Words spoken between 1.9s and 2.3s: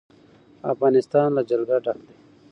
دی.